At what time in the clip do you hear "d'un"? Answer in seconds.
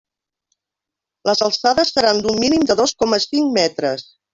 2.25-2.43